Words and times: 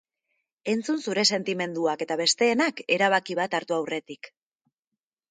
Entzun 0.71 1.01
zure 1.09 1.25
sentimenduak 1.35 2.01
eta 2.05 2.17
besteenak, 2.21 2.81
erabaki 2.95 3.35
bat 3.41 3.53
hartu 3.59 3.77
aurretik. 3.77 4.31